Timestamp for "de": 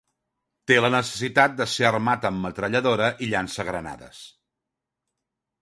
1.59-1.67